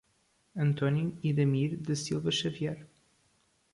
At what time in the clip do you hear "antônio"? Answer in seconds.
0.55-1.15